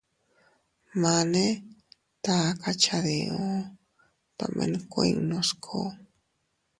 Mane 1.01 1.45
taka 2.25 2.71
cha 2.81 2.97
diu, 3.05 3.41
tomen 4.37 4.73
kuinnu 4.91 5.37
sku. 5.49 5.79